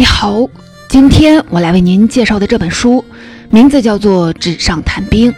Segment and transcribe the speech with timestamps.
[0.00, 0.48] 你好，
[0.88, 3.04] 今天我来为您介绍的这本书，
[3.50, 5.30] 名字叫做《纸上谈兵》，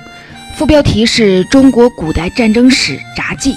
[0.54, 3.56] 副标题是中国古代战争史札记。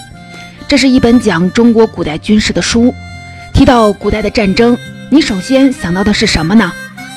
[0.68, 2.92] 这是一本讲中国古代军事的书。
[3.54, 4.76] 提到古代的战争，
[5.12, 6.74] 你首先想到的是什么呢？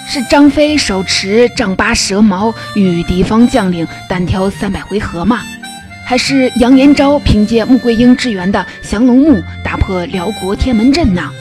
[0.07, 5.41] 是张飞手持丈八蛇矛与敌方将领单挑三百回合吗？
[6.05, 11.33] 还是杨延昭凭借穆桂英支援的降龙木打破辽国天门阵呢？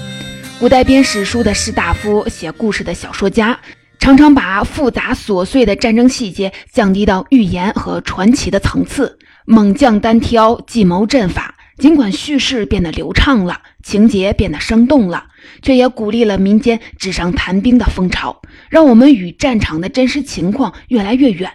[0.59, 3.59] 古代编史书的士大夫、写故事的小说家，
[3.99, 9.19] 常常把复杂琐碎的战争细节降低到寓言和传奇的层次。
[9.45, 15.27] 猛将单挑、计谋阵法，尽管叙事变得流畅了，情节变得生动了，
[15.61, 21.51] 却也鼓励了民间纸上谈兵的风潮，让我们与战场的真实情况越来越远。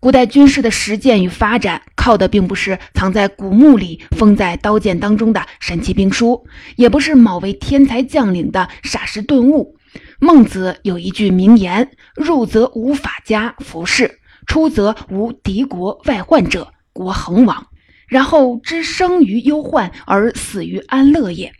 [0.00, 9.76] 古代军事的实践与发展，靠的并不是藏在古墓里、封在刀剑当中的神奇兵书，也不是某位天才将领的霎时顿悟。
[10.18, 17.66] 孟子有一句名言：“入则无法家服饰，出则无敌国外患者，国恒亡。
[18.08, 21.52] 然后知生于忧患而死于安乐也。”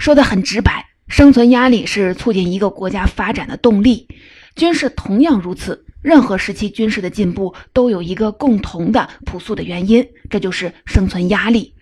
[0.00, 4.08] 说的很直白，生存压力是促进一个国家发展的动力，
[4.54, 5.84] 军事同样如此。
[6.02, 11.74] 任何时期军事的进步都有一个共同的朴素的原因，这就是生存压力。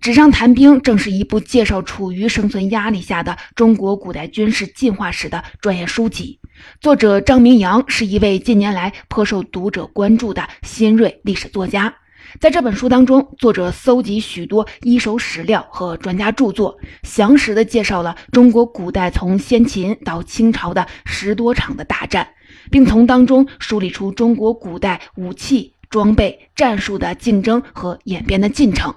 [0.00, 6.40] 纸上谈兵正是一部介绍处于生存压力下的中国古代军事进化史的专业书籍。
[6.80, 11.94] 作者张明阳是一位近年来颇受读者关注的新锐历史作家。
[12.40, 22.28] 在这本书当中，作者搜集许多一手史料和专家著作，详实的介绍了中国古代从先秦到清朝的十多场的大战。
[22.70, 28.94] 并从当中梳理出中国古代武器装备、战术的竞争和演变的进程。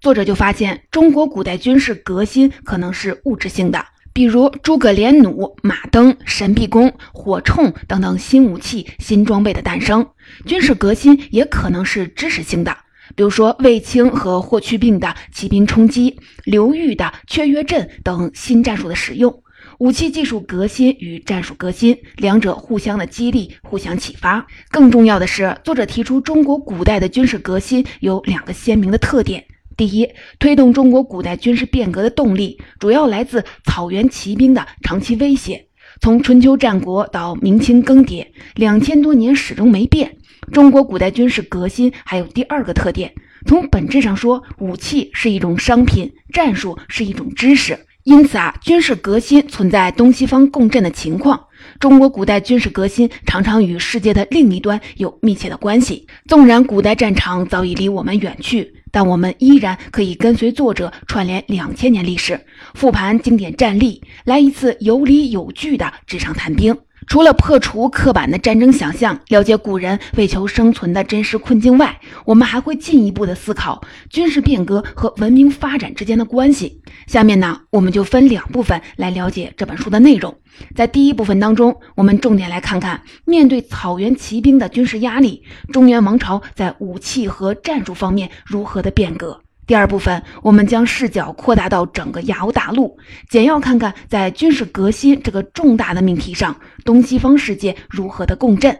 [0.00, 3.84] 作者就发现，中国古代军事革新可能是物质性的，
[4.18, 10.02] 比如诸葛连弩、马镫、神臂弓、火铳等等新武器、新装备的诞生；
[10.44, 12.76] 军事革新也可能是知识性的，
[13.14, 19.40] 比如说卫青和霍去病的骑兵冲击、刘裕的缺约阵等新战术的使用。
[19.78, 24.44] 武器技术革新与战术革新，两者互相的激励，互相启发。
[24.72, 29.44] 更重要的是，作者提出中国古代的军事革新有两个鲜明的特点：
[29.78, 35.68] 第一，推动中国古代军事变革的动力主要来自草原骑兵的长期威胁。
[36.00, 40.16] 从春秋战国到明清更迭，两千多年始终没变。
[40.52, 43.12] 中国古代军事革新还有第二个特点：
[43.46, 47.78] 从本质上说，武器是一种商品，战术是一种知识。
[48.02, 51.40] 因此啊，军事革新存在东西方共振的情况。
[51.78, 56.08] 中国古代军事革新常常与世界的另一端有密切的关系。
[56.26, 62.40] 纵然古代战场早已离我们远去，但我们依然可以跟随作者串联两千年历史，
[62.74, 66.76] 复盘经典战例，来一次有理有据的纸上谈兵。
[67.06, 76.82] 除了破除刻板的战争想象，了解古人为求生存的真实困境外，我们还会进一步的思考军事变革和文明发展之间的关系。
[77.06, 80.36] 下面呢，我们就分两部分来了解这本书的内容。
[80.74, 85.42] 在第一部分当中，我们重点来看看面对草原骑兵的军事压力，
[85.72, 89.40] 中原王朝在武器和战术方面如何的变革。
[89.68, 92.96] 第二部分，我们将视角扩大到整个亚欧大陆，
[93.28, 98.74] 简要看看在军事革新这个重大的命题上，东西方世界如何的共振。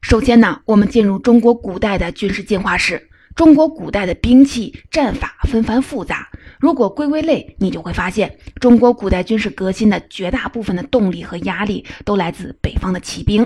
[0.00, 3.08] 首先呢，我们进入中国古代的军事进化史。
[3.34, 6.28] 中国古代的兵器战法纷繁复杂，
[6.60, 13.44] 如果归归类，你就会发现，中国古代军事革新的绝大部分的动力和压力都来自北方的骑兵。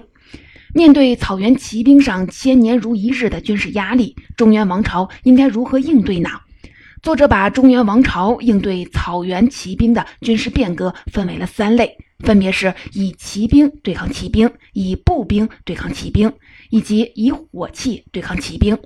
[0.76, 6.28] 面对草原骑兵上千年如一日的军事压力，中原王朝应该如何应对呢？
[7.00, 16.32] 作者把中原王朝应对草原骑兵的军事变革分为了三类，分别是以骑兵对抗骑兵、以步兵对抗骑兵，
[16.70, 18.76] 以及以火器对抗骑兵。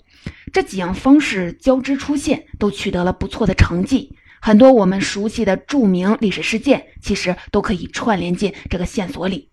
[0.53, 4.15] 这几样方式交织出现，都取得了不错的成绩。
[4.43, 9.49] 很多我们熟悉的著名历史事件，其实都可以串联进这个线索里。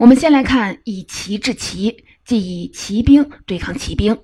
[0.00, 4.16] 我们先来看以骑制骑，即以骑兵对抗骑兵。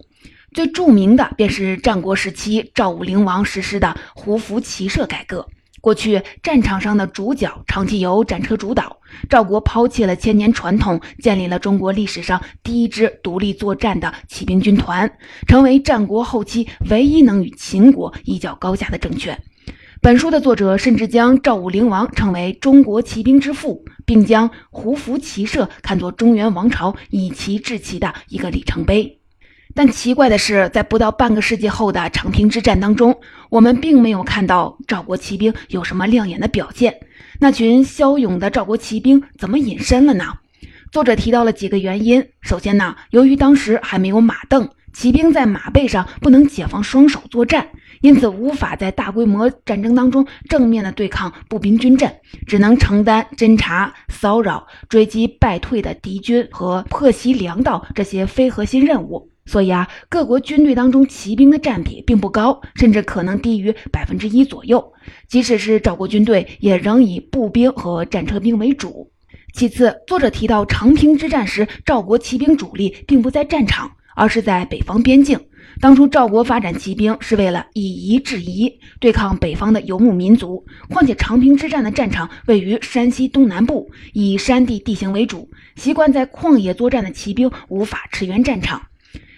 [0.54, 5.46] 最著名的便是战国时期赵武灵王实施的胡服骑射改革。
[5.82, 8.96] 过去战场上的主角长期由战车主导，
[9.28, 19.38] 赵国抛弃了千年传统，建立了中国历史上第一支独立作战的骑兵军团，成为战国后期唯一能与秦国一较高下的政权。
[20.02, 29.18] 本书的作者甚至将赵武灵王称为中国骑兵之父，并将胡服骑射看作中原王朝以骑制骑的一个里程碑。
[29.74, 33.18] 但奇怪的是，在不到半个世纪后的长平之战当中，
[33.50, 37.00] 我们并没有看到赵国骑兵有什么亮眼的表现。
[37.40, 40.24] 那群骁勇的赵国骑兵怎么隐身了呢？
[40.92, 42.24] 作者提到了几个原因。
[42.42, 47.68] 首先呢，由于当时还没有马镫，骑兵在马背上不能解放双手作战，
[48.00, 52.12] 因此无法在大规模战争当中正面的对抗步兵军阵，
[52.46, 59.30] 只能承担侦察、骚扰、追击败退的敌军和破袭粮道这些非核心任务。
[59.48, 64.92] 所以啊，各国军队当中骑兵的占比并不高，甚至可能低于百分之一左右。
[65.28, 69.12] 即使是赵国军队，也仍以步兵和战车兵为主。
[69.54, 75.38] 其次，作者提到长平之战时，赵国骑兵主力并不在战场，而是在北方边境。
[75.80, 80.64] 当初赵国发展骑兵是为了以夷制夷，对抗北方的游牧民族。
[80.88, 88.80] 况且长平之战的战场位于山西东南部，以山地地形为主，习惯在旷野作战的骑兵无法驰援战场。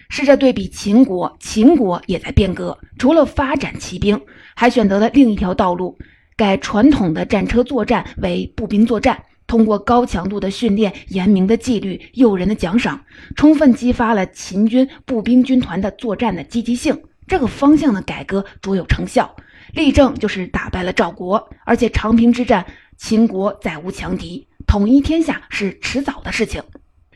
[0.09, 4.19] 试着对比秦国，秦国也在变革，除了发展骑兵，
[4.55, 5.99] 还选择了另一条道路，
[6.37, 9.21] 改传统的战车作战为步兵作战。
[9.49, 13.03] 通过高强度的训练、严明的纪律、诱人的奖赏，
[13.35, 17.03] 充分激发了秦军步兵军团的作战的积极性。
[17.27, 19.35] 这个方向的改革卓有成效，
[19.73, 21.51] 例证就是打败了赵国。
[21.65, 22.65] 而且长平之战，
[22.97, 26.63] 秦国再无强敌，统一天下是迟早的事情。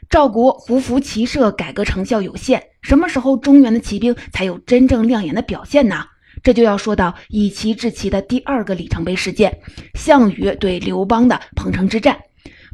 [0.08, 6.06] 赵国胡服骑射改革成效有限，什么时候中原的骑兵才有真正亮眼的表现呢？
[6.42, 9.60] 这就要说到以齐治齐的第二个里程碑事件——
[9.94, 12.18] 项羽对刘邦的彭城之战。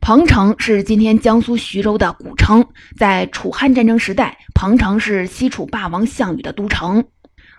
[0.00, 2.64] 彭城是今天江苏徐州的古城，
[2.96, 7.04] 在楚汉战争时代，彭城是西楚霸王项羽的都城。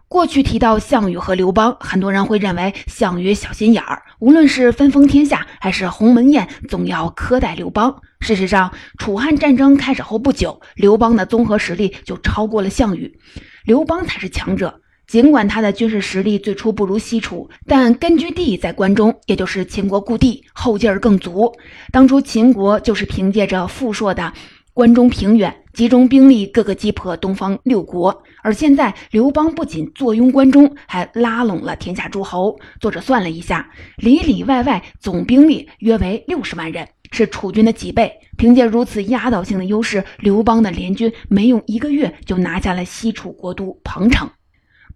[0.07, 8.01] 过去提到项羽和刘邦，很多人会认为项羽小心眼儿，无论是分封天下还是鸿门宴，总要苛待刘邦。
[8.21, 13.19] 事实上，楚汉战争开始后不久，刘邦的综合实力就超过了项羽，
[13.65, 14.81] 刘邦才是强者。
[15.09, 21.51] 尽管他的军事实力最初不如西楚，但根据地在关中，也就是秦国故地，后劲儿更足。
[21.91, 24.31] 当初秦国就是凭借着富硕的
[24.71, 28.21] 关中平原，集中兵力，各个击破东方六国。
[28.43, 32.55] 而现在，刘邦不仅坐拥关中，还拉拢了天下诸侯。
[32.79, 33.67] 作者算了一下，
[33.97, 38.13] 里里外外总兵力约为六十万人，是楚军的几倍。
[38.37, 44.29] 凭借如此压倒性的优势，刘邦的联军没用一个月就拿下了西楚国都彭城。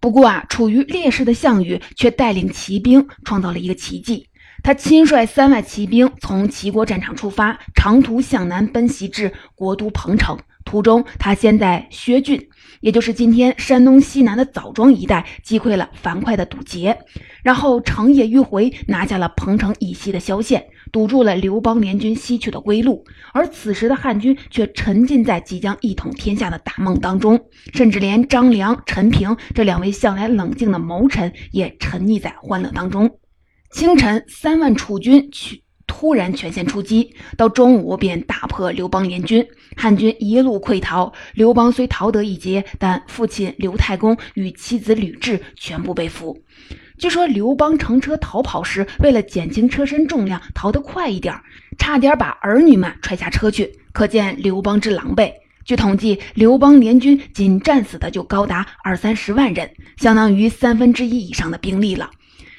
[0.04, 4.28] 不过啊，处于劣势的项羽却带领骑兵创造了一个奇迹。
[4.62, 10.38] 他亲率三万骑兵从齐国战场出发，长途向南奔袭至国都彭城。
[10.66, 12.38] 途中，他先在薛郡，
[12.84, 16.94] 也就是今天山东西南的枣庄一带，击溃了樊哙的堵截，
[17.42, 20.62] 然后乘夜迂回，拿下了彭城以西的萧县。
[20.92, 23.02] 堵住了刘邦联军西去的归路，
[23.32, 27.40] 而此时的汉军却沉浸在即将一统天下的大梦当中，
[27.72, 33.10] 甚至连张良、陈平这两位向来冷静的谋臣也沉溺在欢乐当中。
[33.72, 39.46] 清晨，三万楚军去突然全线出击，到中午便打破刘邦联军，
[39.76, 41.12] 汉军一路溃逃。
[41.34, 46.42] 刘邦虽逃得一劫，但父亲刘太公与妻子吕雉全部被俘。
[46.96, 51.34] 据说刘邦乘车逃跑时，为了减轻车身重量，逃得快一点，
[51.76, 53.70] 差点把儿女们踹下车去。
[53.92, 55.32] 可见刘邦之狼狈。
[55.64, 62.10] 据统计，刘邦联军仅战死的就高达二三十万人，相当于三分之一以上的兵力了。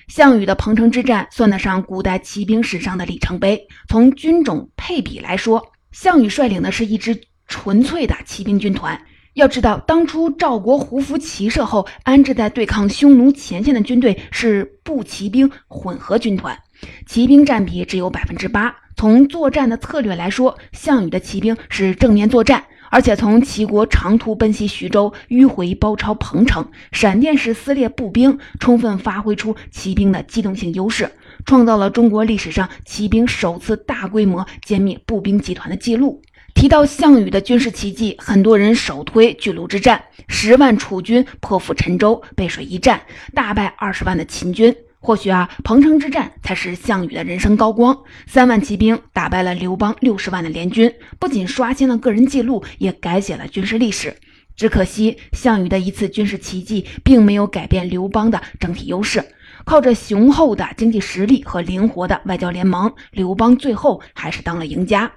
[0.07, 3.67] 项羽的彭城之战算得上古代骑兵史上的里程碑。
[3.87, 8.99] 从军种配比来说，项羽率领的是一支纯粹的骑兵军团。
[9.33, 16.57] 要知道，当初赵国胡服骑射后安置在对抗匈奴前线的军队是步骑兵混合军团，
[17.05, 18.73] 骑兵占比只有百分之八。
[18.95, 31.11] 从作战的策略来说，项羽的骑兵是正面作战，而且从齐国长途奔袭徐州，迂回包抄彭城，闪电式撕裂步兵，充分发挥出骑兵的机动性优势，
[31.45, 36.21] 创造了中国历史上骑兵首次大规模歼灭步兵集团的记录。
[36.53, 43.01] 提到项羽的军事奇迹，很多人首推巨鹿之战，十万楚军破釜沉舟，背水一战，
[43.33, 44.73] 大败二十万的秦军。
[45.05, 47.95] 或许啊，彭城之战才是项羽的人生高光，
[48.25, 54.17] 三万骑兵打败了刘邦六十万的联军，不仅刷新了个人记录，也改写了军事历史。
[54.55, 59.23] 只可惜，项羽的一次军事奇迹并没有改变刘邦的整体优势。
[59.63, 65.11] 靠着雄厚的经济实力和灵活的外交联盟，刘邦最后还是当了赢家。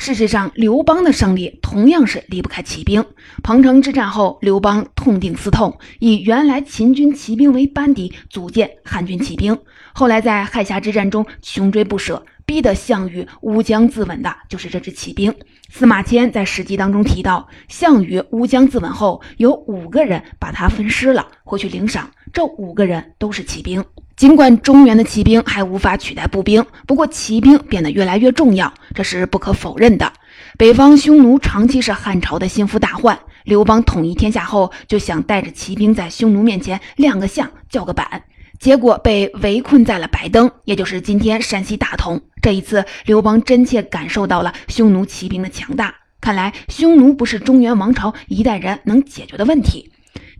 [0.00, 3.04] 事实上，刘邦的胜利同样是离不开骑兵。
[3.42, 9.58] 彭城之战后，刘邦痛定思痛，以原来秦军骑兵为班底，组建汉军骑兵。
[9.92, 15.34] 后来在垓下之战中穷追不舍，逼得项羽乌江自刎的就是这支骑兵。
[15.72, 22.10] 司马迁在《史记》当中提到，项羽乌江自刎后，有五个人把他分尸了，回去领赏。
[22.32, 23.84] 这五个人都是骑兵。
[24.16, 30.12] 尽管中原的骑兵还无法取代步兵，不过骑兵变得越来越重要，这是不可否认的。
[30.58, 38.24] 北方匈奴长期是汉朝的心腹大患，刘邦统一天下后，就想带着骑兵在匈奴面前亮个相、叫个板。
[38.60, 42.20] 结果被围困在了白登，也就是今天山西大同。
[42.42, 45.94] 这一次，刘邦真切感受到了匈奴骑兵的强大。
[46.20, 49.90] 看来，匈奴不是中原王朝一代人能解决的问题。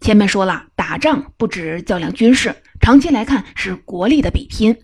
[0.02, 4.76] 前面说了，打仗不止较量军事，长期来看是国力的比拼。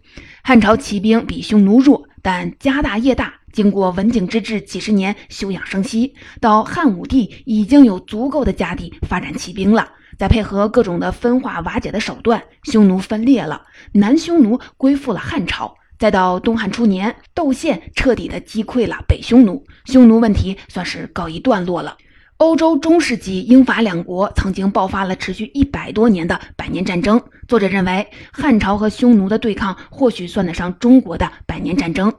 [0.43, 3.35] 汉朝骑兵比匈奴弱，但家大业大。
[3.52, 9.87] 经过文景之治几十年休养生息，到汉武帝已经有足够的家底发展骑兵了。
[10.19, 15.77] 再配合各种的分化瓦解的手段，匈奴分裂了，南匈奴归附了汉朝。
[15.99, 21.97] 再到东汉初年，窦宪彻底的击溃了北匈奴，匈奴问题算是告一段落了。
[22.39, 27.23] 欧洲中世纪英法两国曾经爆发了持续一百多年的百年战争。
[27.49, 32.13] 作者认为，汉朝和匈奴的对抗或许算得上中国的百年战争。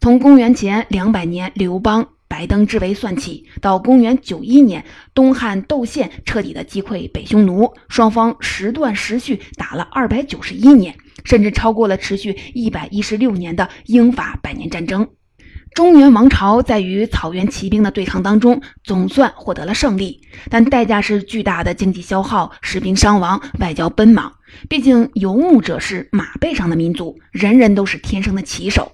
[0.00, 2.06] 从公元前两百年刘邦。
[2.32, 15.06] 白登之围算起，到公元九一年，东汉窦宪彻底的击溃北匈奴，双方时断时续打了二百九十一年，甚至超过了持续一百一十六年的英法百年战争。
[15.74, 24.32] 中原王朝在与草原骑兵的对抗当中，总算获得了胜利，但代价是巨大的经济消耗、士兵伤亡、外交奔忙。
[24.70, 28.90] 毕竟游牧者是马背上的民族，人人都是天生的骑手。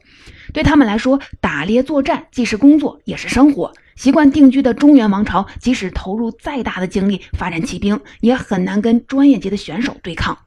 [0.52, 3.72] 对他们来说，打猎作战既是工作，也是生活。
[3.96, 10.38] 习惯定居的中原王朝，即使投入再大的精力发展骑兵，也很难跟专业级的选手对抗。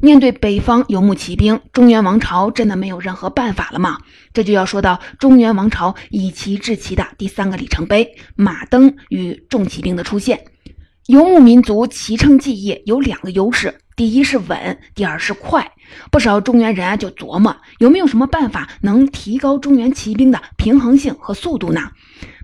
[0.00, 3.98] 面对北方游牧骑兵，中原王朝真的没有任何办法了吗？
[4.32, 10.44] 这就要说到中原王朝以骑制骑的第三个里程碑——马镫与重骑兵的出现。
[11.06, 13.74] 游牧民族骑乘技艺有两个优势。
[13.98, 15.72] 第一是稳，第二是快。
[16.12, 21.90] 不少中原人啊就琢磨有没有什么办法能提高中原骑兵的平衡性和速度呢？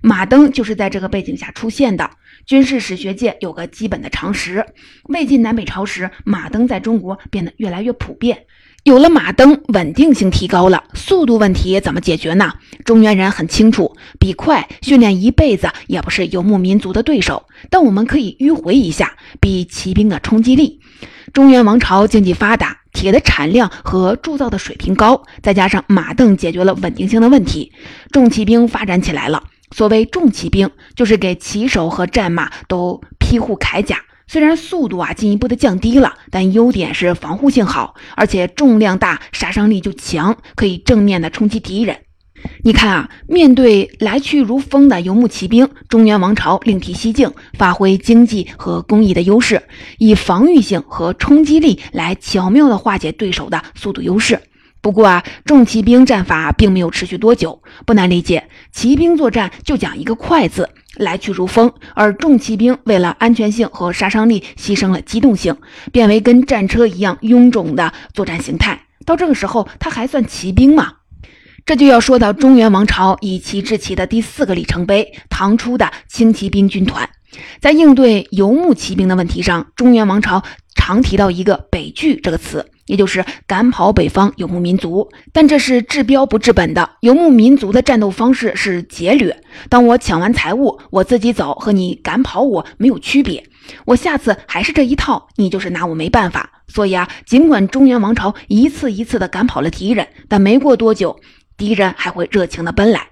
[0.01, 2.11] 马镫就是在这个背景下出现的。
[2.45, 4.65] 军事史学界有个基本的常识：
[5.05, 8.45] 魏晋南北朝时，马镫在中国变得越来越普遍。
[8.85, 12.53] 有了马镫，稳定性提高了，速度问题怎么解决呢？
[12.83, 17.47] 中原人很清楚，比快训练一辈子也不是游牧民族的对手。
[17.71, 20.81] 但我们可以迂回一下，比骑兵的冲击力。
[21.33, 27.71] 中原王朝经济发达，铁的产量和铸造的水平高，再加上马镫解决了稳定性的问题，
[28.11, 29.45] 重骑兵发展起来了。
[29.71, 33.97] 所谓重骑兵，就是给骑手和战马都披护铠甲。
[34.27, 41.97] 虽然速度啊进一步的降低了，但优点是防护性好，而且重量大，杀伤力就强，可以正面的冲击敌人。
[42.63, 49.63] 你看啊，面对来去如风的游牧骑兵，中原王朝另辟蹊径，发挥经济和工艺的优势，
[49.97, 54.39] 以防御性和冲击力来巧妙的化解对手的速度优势。
[54.81, 61.71] 不过啊，重骑兵战法并没有持续多久，不难理解，骑兵作战就讲一个快字，来去如风。
[61.93, 65.55] 而重骑兵为了安全性和杀伤力，牺牲了机动性，
[65.91, 68.81] 变为跟战车一样臃肿的作战形态。
[69.05, 70.93] 到这个时候，他还算骑兵吗？
[71.65, 77.09] 这就要说到中原王朝以骑制骑的第四个里程碑——唐初的轻骑兵军团。
[77.59, 80.43] 在应对游牧骑兵的问题上，中原王朝
[80.75, 85.09] 常提到一个“北拒”这个词，也就是赶跑北方游牧民族。
[85.31, 86.91] 但这是治标不治本的。
[87.01, 89.43] 游牧民族的战斗方式是劫掠。
[89.69, 93.43] 当我抢完财物，我自己走，和你赶跑我没有区别。
[93.85, 96.63] 我下次还是这一套，你就是拿我没办法。
[96.67, 101.19] 所以啊，尽管中原王朝一次一次的赶跑了敌人，但没过多久。
[101.57, 103.07] 敌人还会热情地奔来。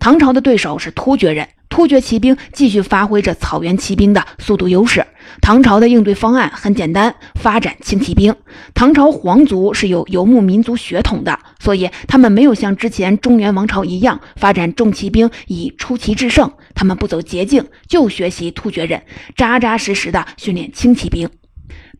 [0.00, 5.04] 唐朝的对手是突厥人，突厥骑兵继续发挥着草原骑兵的速度优势。
[5.40, 8.34] 唐朝的应对方案很简单，发展轻骑兵。
[8.74, 19.02] 唐朝皇族是有游牧民族血统的，所以他们没有像之前中原王朝一样发展重骑兵以出奇制胜，他们不走捷径，就学习突厥人，
[19.34, 21.28] 扎扎实实的训练轻骑兵。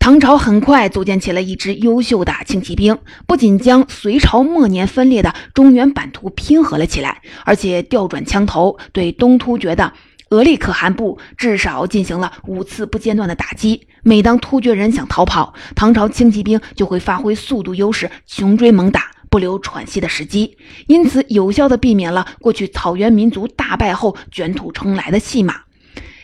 [0.04, 9.94] 唐朝很快组建起了一支优秀的轻骑兵，不仅将隋朝末年分裂的中原版图拼合了起来，而且调转枪头，对东突厥的
[10.28, 13.88] 额利可汗部至少进行了五次不间断的打击。
[14.02, 25.62] 每当突厥人想逃跑，唐朝轻骑兵就会发挥速度优势，穷追猛打，不留喘息的时机，因此有效地避免了过去草原民族大败后卷土重来的戏码。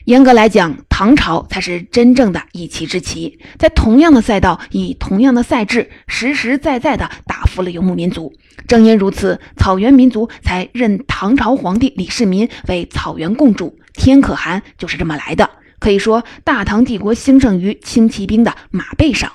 [0.04, 8.32] 严格来讲，唐朝才是真正的一旗之旗，在同样的赛道，以同样的赛制，实实在在的打服了游牧民族。
[8.66, 13.78] 正因如此，草原民族才认唐朝皇帝李世民为草原共主。
[13.92, 15.48] 天可汗就是这么来的。
[15.78, 19.30] 可以说，大唐帝国兴盛于轻骑兵的马背上。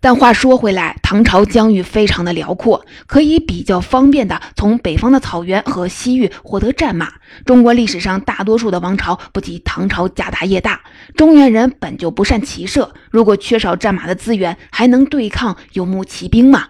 [0.00, 7.12] 但话说回来，唐朝疆域非常的辽阔，可以比较方便的从北方的草原和西域获得战马。
[7.44, 10.80] 中国历史上大多数的王朝不及唐朝家大业大，
[11.16, 16.68] 中原人本就不善骑射，如果缺少战马的资源，还能对抗游牧骑兵吗？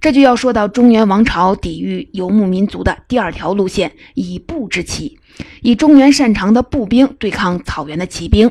[0.00, 5.18] 这就要说到中原王朝抵御游牧民族的第二条路线——以步制骑，
[5.62, 8.50] 以中原擅长的步兵对抗草原的骑兵。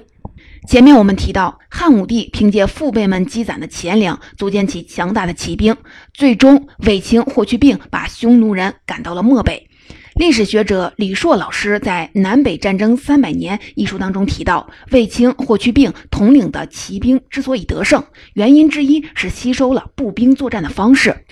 [0.67, 5.75] 前面我们提到，汉武帝凭借父辈们积攒的钱粮，组建起强大的骑兵，
[6.13, 9.67] 最终卫青、霍去病把匈奴人赶到了漠北。
[10.15, 21.25] 历史学者李硕老师在《南北战争三百年》一书当中提到，卫青、霍去病统领的骑兵之所以得胜，原因之一是吸收了步兵作战的方式。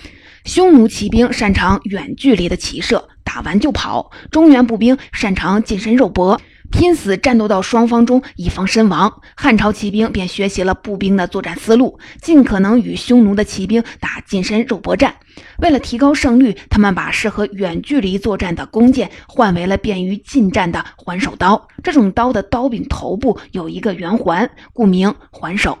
[0.44, 6.40] 匈奴骑兵擅长远距离的骑射，打完就跑；中原步兵擅长近身肉搏。
[6.70, 9.20] 拼死战斗到双方中，以防身亡。
[9.36, 15.14] 汉朝骑兵便学习了步兵的作战思路，尽可能与匈奴的骑兵打近身肉搏战。
[15.58, 21.66] 为了提高胜率，他们把适合远距离作战的弓箭换为了便于近战的环手刀。
[21.82, 25.78] 这种刀的刀柄头部有一个圆环，故名环手。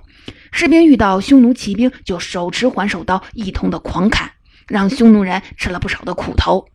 [0.50, 4.30] 士兵遇到匈奴骑兵，就手持环手刀一通的狂砍，
[4.66, 6.66] 让匈奴人吃了不少的苦头。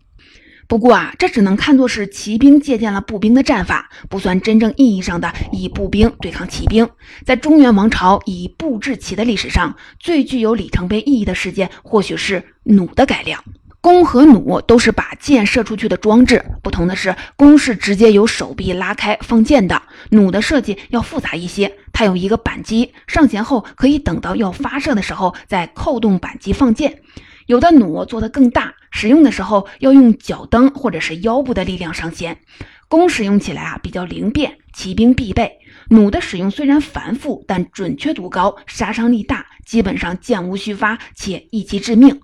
[0.74, 6.90] 不过啊，这只能看作是骑兵借鉴了步兵的战法，不算真正意义上的以步兵对抗骑兵。
[7.24, 13.44] 在中原王朝以步制骑的历史上，最具有里程碑意义的事件，或许是弩的改良。
[13.82, 21.72] 弓和弩都是把箭射出去的装置，不同的是，弓是直接由手臂拉开放箭的，弩的设计要复杂一些。
[21.92, 27.04] 它有一个扳机，上弦后可以等到要发射的时候再扣动扳机放箭。
[27.46, 32.40] 有的弩做得更大，使用的时候要用脚蹬或者是腰部的力量上弦。
[32.88, 35.60] 弓使用起来啊比较灵便，骑兵必备。
[35.90, 42.22] 弩的使用虽然繁复，但准确度高，杀伤力大，基本上箭无虚发，且一击致命，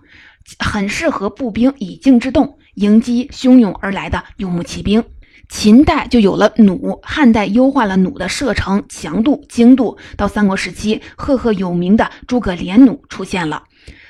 [0.60, 5.04] 很适合步兵以静制动，迎击汹涌而来的游牧骑兵。
[5.50, 13.64] 秦代就有了弩，汉代优化了弩的射程、强度、精度，到三国时期，赫赫有名的诸葛连弩出现了。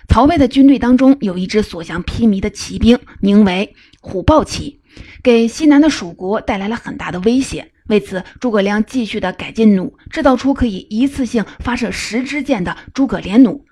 [0.10, 4.82] 曹魏的军队当中有一支所向披靡的骑兵，名为虎豹骑，
[5.22, 7.72] 给西南的蜀国带来了很大的威胁。
[7.88, 13.64] 为此，诸葛亮继续的改进弩，制造出可以一次性发射十支箭的诸葛连弩。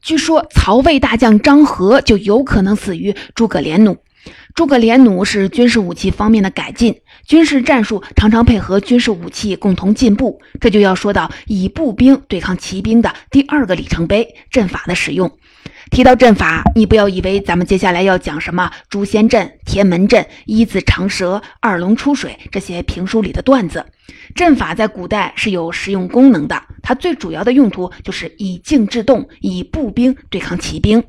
[0.00, 3.98] 据说曹魏大将张合就有可能死于诸葛连弩。
[4.54, 6.94] 诸葛连弩是军事武器方面的改进，
[7.26, 10.40] 军事战术常常配合军事武器共同进步。
[10.60, 15.30] 这就要说到以步兵对抗骑兵的第二个里程碑——阵法的使用。
[15.90, 23.84] 提到阵法，你不要以为咱们接下来要讲什么诛仙阵、天门阵、一字长蛇、二龙出水这些评书里的段子。
[24.34, 31.02] 阵法在古代是有实用功能的，它最主要的用途就是以静制动，以步兵对抗骑兵。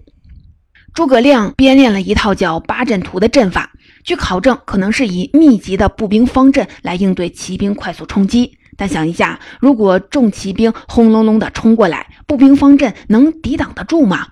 [0.96, 3.70] 诸葛亮编练了一套叫八阵图的阵法，
[4.06, 8.58] 据考证，可能是以密集的步兵方阵来应对骑兵快速冲击。
[8.78, 14.30] 但想一下，如果众骑兵轰隆隆地冲过来，步兵方阵能抵挡得住吗？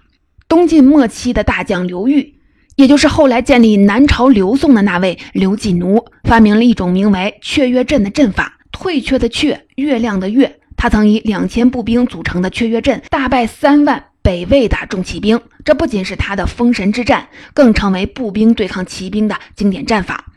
[0.48, 2.36] 东晋末期的大将刘裕，
[2.78, 8.60] 也就是后来建立南朝刘宋的那位刘季奴，发明了一种名为“雀跃阵”的阵法。
[8.72, 10.60] 退却的却，月亮的月。
[10.78, 15.40] 他曾以两千步兵组成的雀跃阵，大败三万北魏的重骑兵。
[15.64, 20.32] 这不仅是他的封神之战，更成为步兵对抗骑兵的经典战法。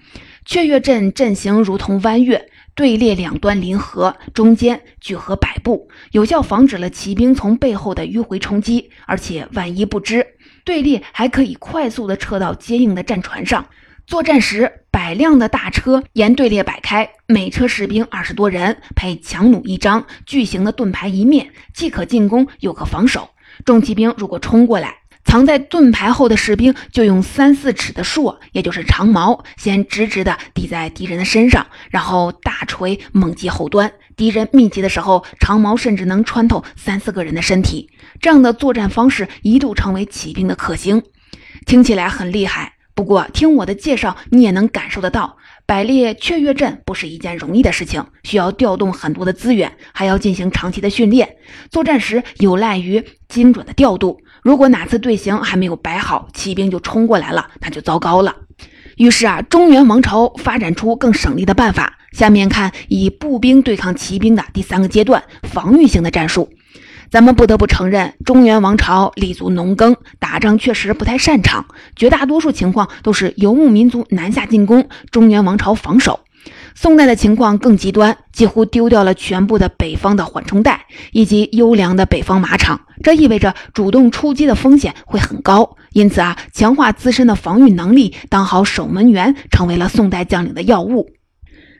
[0.44, 2.50] 雀跃阵阵形如同弯月。
[2.74, 8.90] 队列两端临合，中间聚合百步，有效防止了骑兵从背后的迂回冲击。
[9.06, 10.26] 而且万一不知，
[10.62, 13.66] 队列还可以快速的撤到接应的战船上。
[14.06, 23.30] 作战时，百辆的大车沿队列摆开，每车士兵二十多人，配强弩一张，巨型的盾牌一面，既可进攻又可防守。
[23.64, 33.92] 重骑兵如果冲过来，藏在盾牌后的士兵就用三四尺的槊，也就是长矛，先直直的抵在敌人的身上，然后大锤猛击后端。
[34.16, 37.90] 敌人密集的时候，长矛甚至能穿透三四个人的身体。
[38.20, 41.02] 这样的作战方式一度成为骑兵的克星，
[41.66, 42.74] 听起来很厉害。
[42.94, 51.28] 不过听我的介绍，你也能感受得到，摆列雀跃阵不是一件容易的事情，需要调动很多的资源，还要进行长期的训练。
[51.70, 54.20] 作战时有赖于精准的调度。
[54.42, 58.36] 如果哪次队形还没有摆好，骑兵就冲过来了，那就糟糕了。
[58.96, 61.98] 于是啊，中原王朝发展出更省力的办法。
[62.12, 66.48] 下面看以步兵对抗骑兵的第三个阶段——防御性的战术。
[67.10, 76.20] 咱们不得不承认，中原王朝立足农耕，打仗确实不太擅长，绝大多数情况都是游牧民族南下进攻，中原王朝防守。
[76.74, 85.76] 宋代的情况更极端，几乎丢掉了全部的北方的缓冲带以及优良的北方马场，这意味着主动出击的风险会很高。
[85.92, 91.10] 因此啊，强化自身的防御能力，当好守门员，成为了宋代将领的要务。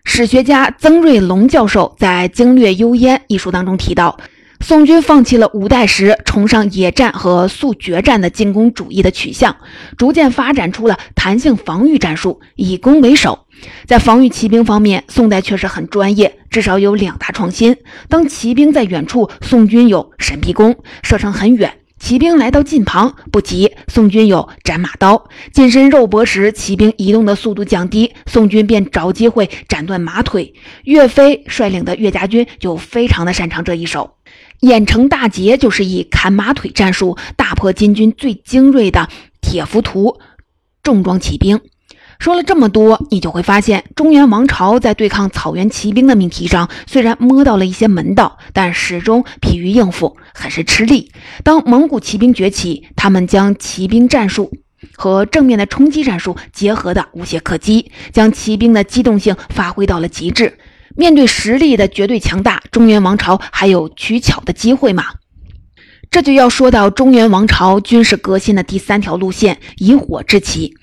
[0.02, 4.16] 史学家曾瑞龙教授在《经略幽燕》一书当中提到，
[4.68, 9.54] 宋军放弃了五代时崇尚野战和速决战的进攻主义的取向，
[9.96, 13.46] 逐渐发展出了弹性防御战术，以攻为守。
[13.86, 17.76] 在防御骑兵方面，宋代确实很专业，至少有两大创新：
[18.08, 20.74] 当骑兵在远处，宋军有神臂弓，
[21.04, 21.72] 射程很远。
[21.98, 30.52] 骑兵来到近旁不急，宋军有斩马刀，近身肉搏时，骑兵移动的速度降低，宋军便找机会斩断马腿。
[30.82, 34.16] 岳飞率领的岳家军就非常的擅长这一手，
[34.60, 39.08] 郾城大捷就是以砍马腿战术大破金军最精锐的
[39.40, 40.18] 铁浮屠
[40.82, 41.60] 重装骑兵。
[42.18, 51.12] 说了这么多，你就会发现，中原王朝在对抗草原骑兵的命题上，虽然摸到了一些门道，但始终疲于应付，很是吃力。
[51.44, 54.50] 当蒙古骑兵崛起，他们将骑兵战术
[54.94, 60.56] 和正面的冲击战术结合的无懈可击，将骑兵的机动性发挥到了极致。
[60.96, 65.04] 面对实力的绝对强大，中原王朝还有取巧的机会吗？
[66.10, 70.74] 这就要说到中原王朝军事革新的第三条路线——以火制骑。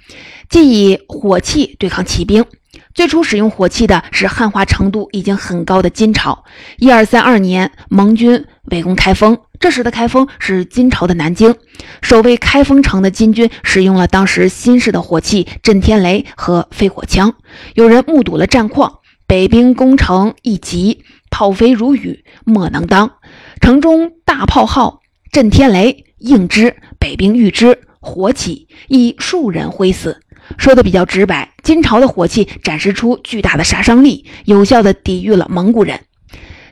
[0.49, 2.45] 即以火器对抗骑兵。
[2.93, 6.43] 最初使用火器的是汉化程度已经很高的金朝。
[6.77, 11.55] 一二三二年，盟军围攻开封，这时的开封是金朝的南京。
[12.03, 17.33] 守卫开封城的金军使用了当时新式的火器震天雷和飞火枪。
[17.73, 18.99] 有人目睹了战况，
[19.33, 23.13] 北兵攻城一急，炮飞如雨，莫能当。
[23.59, 30.21] 城中大炮号震天雷应之，北兵遇之，火起，以数人挥死。
[30.59, 36.01] 说的比较直白，金朝的火器展示出巨大的杀伤力，有效的抵御了蒙古人。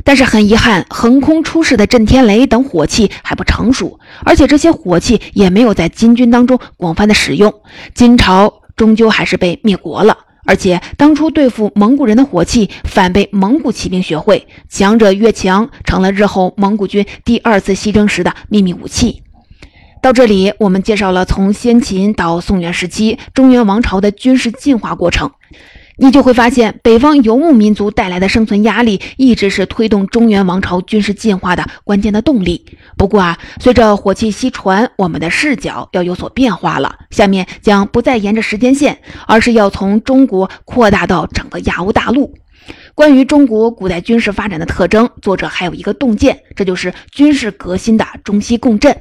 [0.04, 7.52] 但是很遗憾，横空出世的震天雷等火器还不成熟，而且这些火器也没有在金军当中广泛的使用。
[7.95, 19.23] 金朝终究还是被灭国了，而且当初对付蒙古人的火器反被蒙古骑兵学会，强者越强，成了日后蒙古军第二次西征时的秘密武器。
[20.01, 25.32] 到这里，我们介绍了从先秦到宋元时期中原王朝的军事进化过程，
[26.02, 32.66] 你就会发现，北方游牧民族带来的生存压力，一直是推动中原王朝军事进化的关键的动力。
[32.98, 36.96] 不过啊，随着火器西传，我们的视角要有所变化了。
[37.12, 42.34] 下面将不再沿着时间线，而是要从中国扩大到整个亚欧大陆。
[42.96, 48.98] 关于中国古代军事发展的特征，作者还有一个洞见，这就是军事革新的中西共振。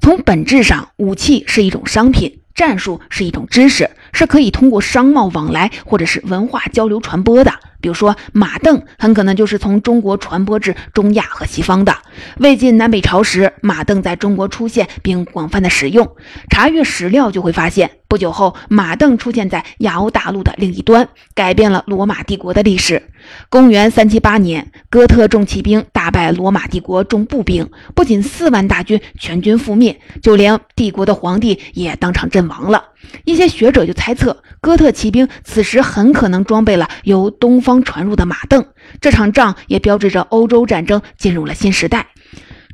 [0.00, 7.52] 从本质上，武器是一种商品，战术是一种知识，是可以通过商贸往来或者是文化交流传播的。
[7.82, 11.94] 比如说，马镫很可能就是从中国传播至中亚和西方的。
[12.38, 16.16] 魏晋南北朝时，马镫在中国出现并广泛的使用。
[16.50, 23.10] 查阅史料就会发现，不久后马镫出现在亚欧大陆的另一端，改变了罗马帝国的历史。
[23.48, 32.84] 公元三七八年，哥特重骑兵大败罗马帝国重步兵，不仅四万大军全军覆灭，就连帝国的皇帝也当场阵亡了。
[33.24, 38.66] 一些学者就猜测，哥特骑兵此时很可能装备了由东方传入的马镫。
[39.00, 42.06] 这场仗也标志着欧洲战争进入了新时代。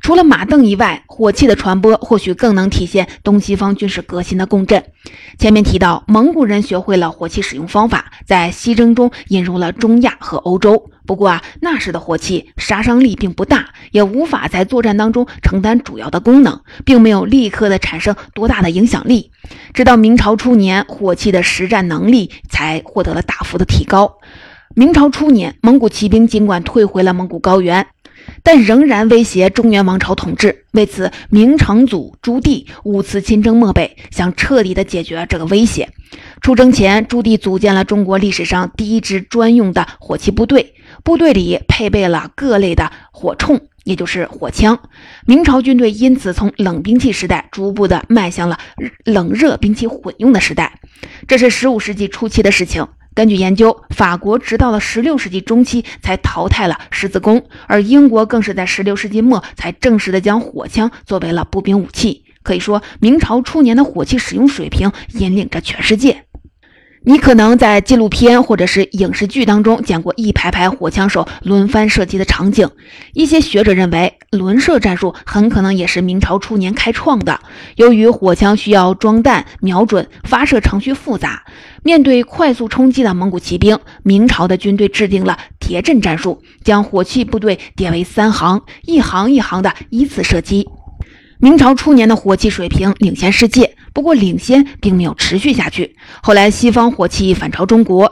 [0.03, 4.83] 除了马镫以外，火器的传播或许更能体现东西方军事革新的共振。
[5.39, 10.91] 前面提到，蒙古人学会了火器使用方法，在西征中引入了中亚和欧洲。
[11.05, 19.31] 不过啊，那时的火器杀伤力并不大，也无法在作战当中承担主要的功能，并没有立刻的产生多大的影响力。
[19.73, 24.17] 直到明朝初年，火器的实战能力才获得了大幅的提高。
[24.75, 27.85] 明朝初年，蒙古骑兵尽管退回了蒙古高原。
[28.41, 30.65] 但仍然威胁中原王朝统治。
[30.71, 35.89] 为此，明成祖朱棣五次亲征漠北，想彻底的解决这个威胁。
[36.41, 44.79] 出征前，朱棣组建了中国历史上第一支专用的火器部队，部队里配备了各类的火铳，也就是火枪。
[45.27, 48.57] 明朝军队因此从冷兵器时代逐步的迈向了
[49.03, 50.79] 冷热兵器混用的时代。
[51.27, 52.87] 这是十五世纪初期的事情。
[53.15, 62.23] 根据研究，法国直到了16世纪中期才淘汰了十字弓，而英国更是在16世纪末才正式的将火枪作为了步兵武器。
[62.41, 66.25] 可以说，明朝初年的火器使用水平引领着全世界。
[67.05, 72.69] 你可能在纪录片或者是影视剧当中见过一排排火枪手轮番射击的场景。
[73.13, 77.41] 一些学者认为，轮射战术很可能也是明朝初年开创的。
[77.75, 81.43] 由于火枪需要装弹、瞄准、发射程序复杂，
[81.83, 90.69] 面对快速冲击的蒙古骑兵，明朝的军队制定了叠阵战术，将火器部队叠为三行，一行一行的依次射击。
[91.39, 93.75] 明朝初年的火器水平领先世界。
[93.93, 95.95] 不过，领先并没有持续下去。
[96.21, 98.11] 后来，西方火器反超中国，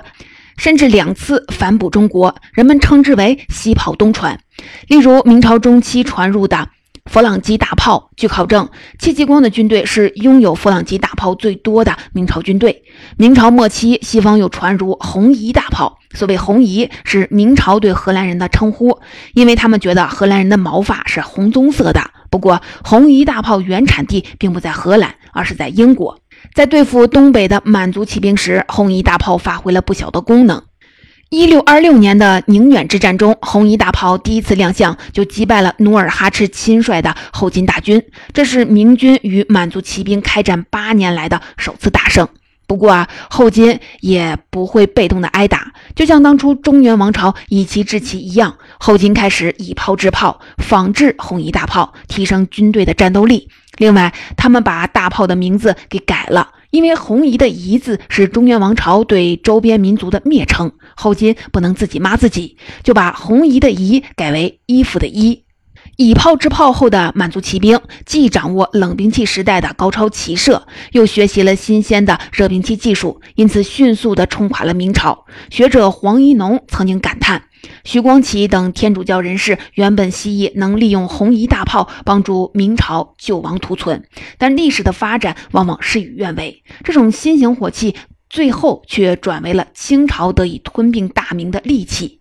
[0.58, 4.40] 甚至两次反哺中国，人们称之为“西炮东传”。
[4.88, 6.70] 例如，明朝中期传入的
[7.06, 8.12] 佛朗机大炮。
[8.16, 12.84] 据考证，戚继光的军队是拥有佛朗机大炮最多的明朝军队。
[13.18, 15.98] 明朝末期，西方又传入红夷大炮。
[16.14, 19.00] 所谓红夷，是明朝对荷兰人的称呼，
[19.34, 22.12] 因为他们觉得荷兰人的毛发是红棕色的。
[22.32, 26.18] 不过，红衣大炮原产地并不在荷兰，而是在英国。
[26.56, 30.64] 在对付东北的满族骑兵时，红衣大炮发挥了不小的功能。
[31.30, 42.28] 一六二六年的宁远之战中，红衣大炮第一次亮相，就击败了努尔哈赤亲率的后金大军，这是明军与满族骑兵开战八年来的首次大胜。
[42.68, 53.48] 不过啊，后金也不会被动的挨打，就像当初中原王朝以其制旗一样，后金开始以炮制炮，仿制红夷大炮，提升军队的战斗力。
[53.78, 65.44] 另外，他们把大炮的名字给改了，因为红夷的夷字是中原王朝对周边民族的蔑称，后金不能自己骂自己，就把红夷的夷改为衣服的衣。
[66.02, 75.26] 以炮制炮后的满族骑兵，既掌握冷兵器时代的高超骑射，又学习了新鲜的热兵器技术，因此迅速地冲垮了明朝。
[75.52, 77.44] 学者黄一农曾经感叹：
[77.84, 84.04] 徐光启等天主教人士原本希冀能利用红夷大炮帮助明朝救亡图存，
[84.40, 87.96] 但历史的发展往往事与愿违，这种新型火器
[88.28, 92.21] 最后却转为了清朝得以吞并大明的利器。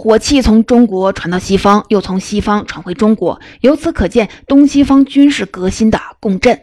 [0.00, 6.60] 火器从中国传到西方，又从西方传回中国，由此可见东西方军事革新的共振。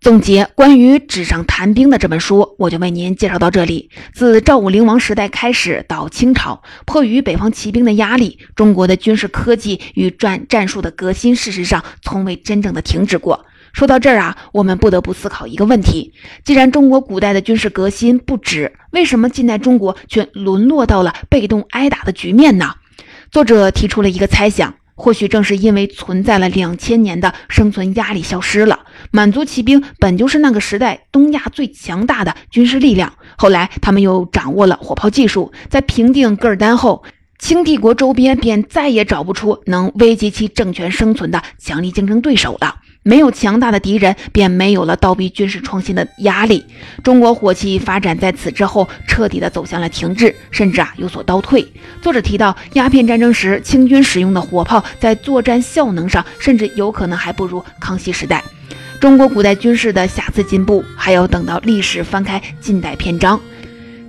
[0.00, 3.90] 总结关于纸上谈兵的这本书，我就为您介绍到这里。
[4.12, 13.44] 自赵武灵王时代开始到清朝，迫于北方骑兵的压力，中国的军事科技与战战术的革新，事实上从未真正的停止过。
[13.72, 16.12] 说到这儿啊，我们不得不思考一个问题：
[16.44, 22.74] 既然中国古代的军事革新不止，为什么近代中国却沦落到了被动挨打的局面呢？
[23.30, 28.80] 作者提出了一个猜想：或许正是因为存在了两千年的生存压力消失了。
[29.12, 37.04] 满族骑兵本就是那个时代东亚最强大的军事力量，后来他们又掌握了火炮技术，在平定噶尔丹后，
[37.38, 42.76] 清帝国周边便再也找不出能危及其政权生存的强力竞争对手了。
[43.02, 46.64] 没有强大的敌人，便没有了倒逼军事创新的压力。
[47.02, 51.66] 中国火器发展在此之后彻底的走向了停滞，甚至啊有所倒退。
[52.02, 58.44] 作者提到，鸦片战争时清军使用的火炮在作战效能上，甚至有可能还不如康熙时代。
[59.00, 63.40] 中国古代军事的瑕疵进步，还要等到历史翻开近代篇章。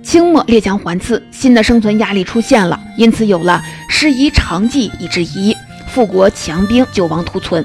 [0.02, 5.56] 清末列强环伺，新的生存压力出现了，因此有了师夷长技以制夷，
[5.88, 7.64] 富国强兵救亡图存。